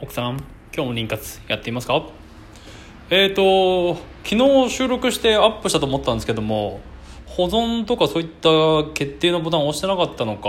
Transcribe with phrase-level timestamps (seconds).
[0.00, 0.36] 奥さん
[0.72, 2.06] 今日も妊活やっていますか？
[3.10, 4.36] えっ、ー、と昨
[4.66, 6.78] 日収録してアップしたと思ったんですけども
[7.26, 10.48] 保存とかそういった決定のボタンを押してなかったのか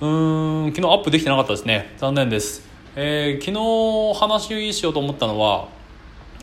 [0.00, 1.92] うん昨日アップできてなかったですね。
[1.96, 2.62] 残念です。
[2.94, 5.66] えー、昨日話しようと思ったのは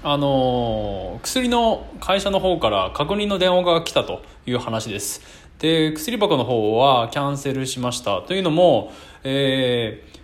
[0.03, 5.21] あの薬の会社の方から確認の電話が来たという話です。
[5.59, 8.21] で薬箱の方はキャンセルしました。
[8.23, 8.91] というのも、
[9.23, 10.22] えー、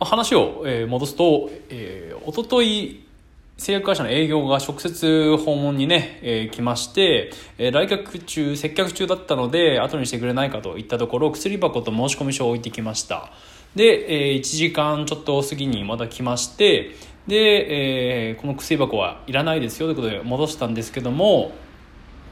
[0.00, 3.06] 話を戻すと、えー、おととい
[3.58, 13.32] 製薬会社の営業が直接訪問にね、えー、来まして、えー、来客中、接客中だったので、後にしてくれないかといったところ、薬箱と申込書を置いてきました。
[13.74, 16.90] で、えー、1時間ちょっと過ぎにまた来まして、
[17.26, 21.52] で、えー、この薬箱はいらないですよということで戻したんですけども、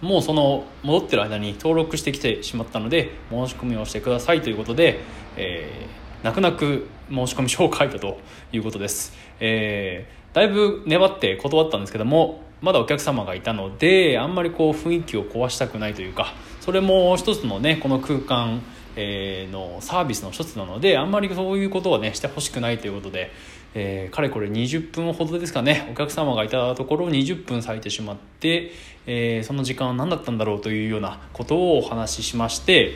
[0.02, 5.01] もうその戻ってる間に登録してきてしまったので申し込みをしてくださいということで、
[5.37, 8.19] えー、泣く泣く申し込み書を書いたと
[8.51, 18.62] いうことです、えー、だいぶ粘って断ったんですけどもまだお客様がいたのであんまりこう雰囲気を壊したくないというかそれも一つのねこの空間
[18.96, 23.30] えのサービスの一つなのであんまりそういうことはねしてほしくないということで、
[23.74, 28.73] えー、かれこれ20分ほどですかねお客様がいたところ20分割いてしまって、
[29.06, 32.95] えー、その時間は何だったんだろうというようなことをお話ししまして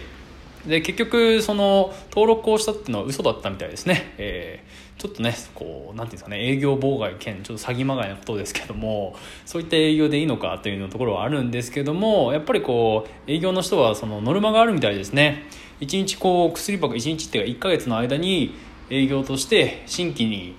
[0.68, 9.16] で結局その登録をしたっていうのは嘘だったみたいですね、えー、ちょっとねこうなんていうんですかね営業妨害兼ちょっと詐欺まがいなことですけども
[9.46, 15.44] そういった営業でいいのかというのところはあるんですけどもやっぱりこう営業の人はそのノルマがあるみたいですね。
[15.80, 18.54] 1日こう薬箱1日っていうか1ヶ月の間に
[18.90, 20.56] 営業として新規に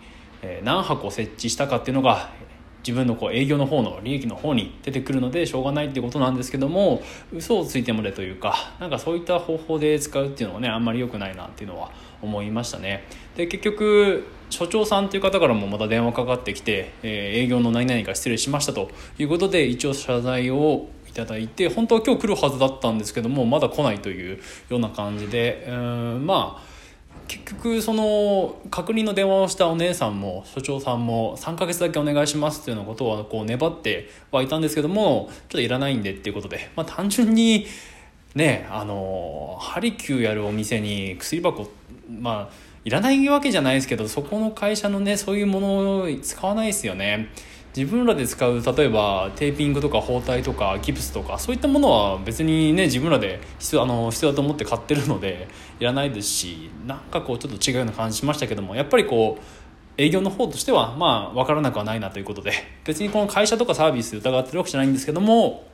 [0.64, 2.32] 何箱設置したかっていうのが
[2.80, 7.02] 自分のこう営業の方の利益の方に出てくるのでしょうがないってことなんですけども
[7.34, 11.92] 嘘をついてもれというかなんかそういった方法で使うっていうのはねあんまり良くないなっていうのは
[12.22, 13.06] 思いましたね。
[13.36, 26.79] で結局所長さんっていう方からもまた電話かかってきて、えー、営業の何々か失礼しましたということで一応謝罪をいただいて本当は今日来るはずだったんですけどもまだ来ないというような感じでうんまあ
[27.30, 37.68] 結局その確認の電話をしたお姉さんも所長さんも3ヶ月だけお願いしますっていうようなことはこう粘ってはいたんですけどもちょっといらないんでっていうことで、まあ、単純に
[38.34, 41.70] ねあのハリキューやるお店に薬箱
[42.20, 47.30] まあいらないわけじゃないですけどそこの会社のねそういうものを使わないですよね。
[47.76, 55.48] 自分らで使う例えばテーピングとか包帯とかギプスとかそういったものは別にね自分らで必要あの必要だと思って買ってるので
[55.80, 59.44] いらないですしなんかこうちょっと違うような感じしましたけどもやっぱりこう
[60.02, 62.54] 営業の方としてはまあ分からなくはないなということで
[62.86, 65.68] 別にこの会社とかサービス疑ってるわけじゃないんですけども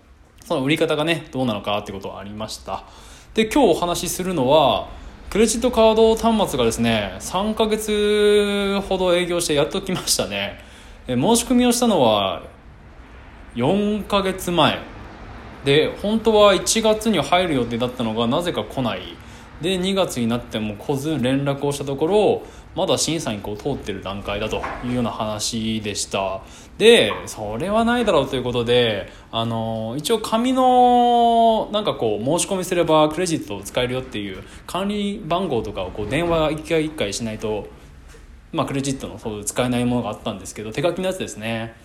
[0.43, 2.83] その売り方がねどうなのかってことはありました。
[3.33, 4.87] で今日お話しするのは
[5.29, 10.64] クレジットカード端末がですね3ヶ月ほど営業してやっと来ましたね。
[11.07, 12.43] 申し込みをしたのは
[13.55, 14.79] 4ヶ月前。
[15.63, 19.01] で本当は1月に入る予定だったのがなぜか来ない。
[19.61, 22.43] で2月になっても来ず連絡をしたところ
[22.75, 26.41] まだ審査にこう通ってる段階だというような話でした。
[26.77, 37.67] でそれはないだろうということであの一応紙のなんかこう申し込みすればクレジットを使えるよっていう管理番号とかをこう電話1回1回しないと
[38.55, 41.75] まあ、クレジットのそう使えないものがあったんですけど手書きのやつですね。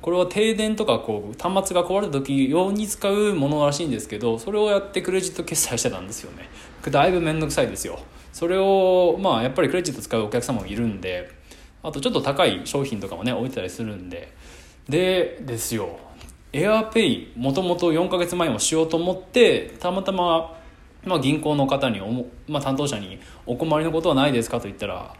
[0.00, 6.48] これは停電とかこう端末が壊れた時用に使うものらしいんですけどそれをやってクレジット決済してたんですよね。
[6.90, 7.98] だいぶ面倒くさいですよ。
[8.32, 11.30] それをまあやっぱりクレジット使うお客様もいるんで
[11.82, 14.32] あとちょっと高い商品とかもね置いてたりするんで。
[14.88, 15.98] でですよ。
[16.52, 20.56] AirPay もともと4ヶ月前もしようと思ってたまたま、
[21.04, 22.00] まあ、銀行の方に
[22.48, 25.14] まあ、担当者に「お困りのことはないですか?」と言ったら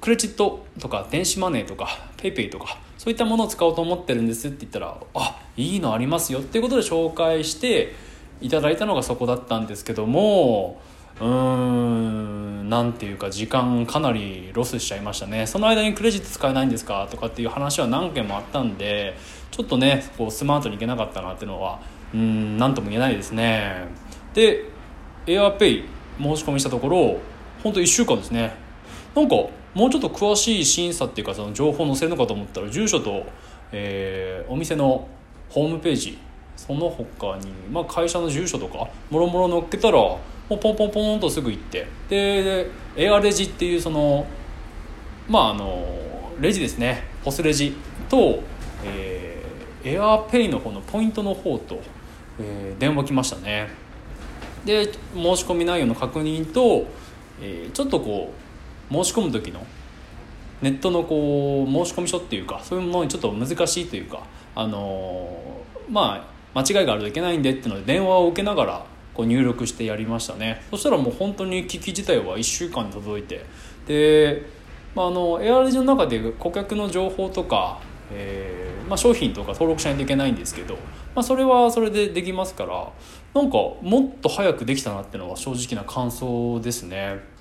[0.00, 6.40] クレジットとか電子マネーとか PayPay とかそういったものを使おうと思ってるんですって言ったらあいいのありますよ。
[6.40, 7.94] っていうことで紹介して
[8.40, 10.80] いただいたのがそこだったんですけども
[11.20, 15.46] うーんなんていうか時間かなりロスしちゃいましたね。
[15.46, 19.16] その間にクレジット使えないんですかとかっていう話は何件もあったんで
[19.50, 21.80] ちょっとねこうスマートにいけなかったなっていうのは
[22.12, 23.86] うん何とも言えないですね。
[24.32, 24.64] で
[25.26, 25.84] AirPay
[26.18, 27.18] 申し込みしたところ
[27.62, 28.63] 本当1週間ですね。
[29.14, 29.34] なんか
[29.74, 33.24] もうちょっと詳しい審査っていうかその情報載せるのかと思ったら住所と、
[33.72, 35.08] えー、お店の
[35.48, 36.18] ホームページ
[36.56, 40.20] その他に、まあ、会社の住所とかもろもろ載っけたらも
[40.50, 44.26] うポンポンポンとすぐ行ってでエアレジっていうその
[45.28, 45.84] まああの
[46.40, 47.04] レジですね。
[47.24, 47.74] ポスレジ
[48.08, 48.40] と、
[48.84, 51.80] えー、エアペイの方のポイントの方と、
[52.40, 53.68] えー、電話来ましたね。
[54.64, 56.86] で申し込み内容の確認と、
[57.40, 58.43] えー、ちょっとこう
[59.02, 59.64] 申し込む時の
[60.62, 64.22] ネットのこう申し込み書っていうかそういうものにちょっと難しいというか
[64.54, 73.44] あのまあ間違いがあるといけないんでっていうので電話を受けながらこう入力してやりましたねそしたらもう本当に機器自体は1週間に届いて
[73.86, 74.46] で、
[74.94, 77.80] まあ、あのエアレジの中で顧客の情報とか、
[78.10, 80.74] えーまあ、商品とか登録しないといけないんですけど、
[81.14, 82.92] まあ、それはそれでできますから
[83.34, 87.33] なんかもっと早くできたなっていうのは正直な感想ですね。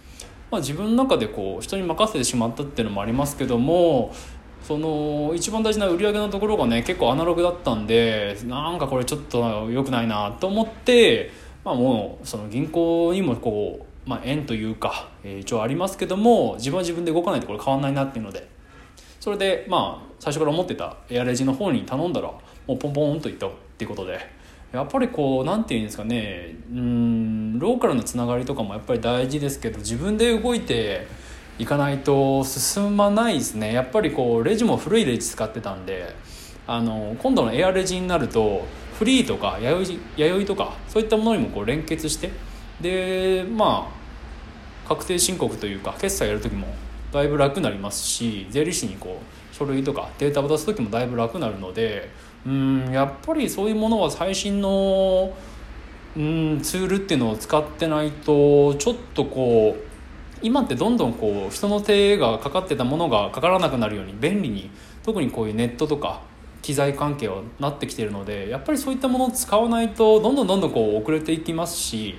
[0.51, 4.13] まあ、自分の中でこう人に任せてしまったっていうのもありますけども
[4.61, 11.31] その一番大事な売り上げのところがね結構アナログだったんでなんかこれちょっと良くないなと思って
[11.63, 18.49] まあ、もうその銀行にもこう、まあ、縁というか、えー、一応ありますけども自分は自分で動かないとこれ変わんないなっていうので
[19.19, 22.27] それでまあ最初から思ってたエアレジの方に頼んだら
[22.67, 24.19] もうポンポンといったっていうことで
[24.73, 26.55] やっぱりこう何て言うんですかね。
[26.71, 31.05] うんローカルのつながりとかもやっぱり大事ですけど自分で動いて
[31.59, 33.71] いかないと進まないですね。
[33.71, 36.15] やっぱりこうレジも古いレジ使ってたんで
[36.65, 38.65] あの今度のエアレジになると
[38.97, 42.31] フリーとか弥生とかそういったものにもこう連結して
[42.81, 43.91] でま
[44.85, 46.67] あ確定申告というか決済やる時も
[47.11, 52.09] だいぶ楽になりますし税理士にこう書類とかデータを出す時もだいぶ楽になるので
[52.45, 55.31] うんやっぱりそういうものは最新の
[56.17, 59.83] うんツールっていうのを使ってないとちょっとこう
[60.41, 64.69] 今ってどんどんこう人の手がかかってたものがかからなくなるように便利に
[65.03, 66.21] 特にこういうネットとか
[66.61, 72.15] 機材関係はなってきてるのでやっぱりそういったものを使わないとどんどんどんどんこう遅れていきますし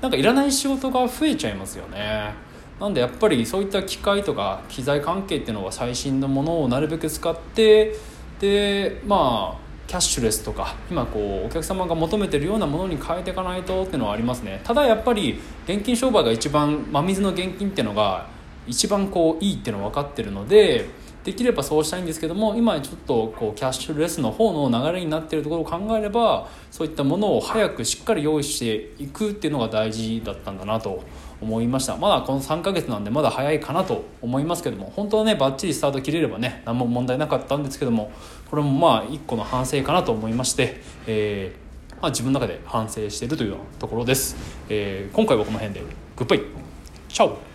[0.00, 2.32] なんかいらない仕事が増えちゃいますよね。
[2.80, 7.94] なんでやっぱりそういった機械とか機材関係っていうのは最新のものをなるべく使って
[8.40, 14.60] でまあキャッシュレスとか今こうお客様が求めてるようなものに変えていかないとっていうのはありますね。
[14.64, 18.28] ただやっぱり現金商売が一番真水の現金っていうのが
[18.66, 20.88] 一番こういいっていうのは分かってるので
[21.24, 31.02] できればそうしたいんですけども今ちょっとこうキャッシュレスの方の流れになってるところを考えればそういったものを早くしっかり用意していくっていうのが大事だったんだなと
[31.40, 31.96] 思いました。
[31.96, 38.12] まだこの3ヶ月なんでまだ早いかなと思いますけども本当はねばっちりスタート切れればね何も問題なかったんですけども
[38.50, 44.36] これもまあ一個の反省かなと思いまして、えーまあ、自分の中で反省しているというようなところです、
[44.68, 45.82] えー、今回はこの辺で
[46.16, 46.42] グッバイ。
[47.08, 47.49] チャオ。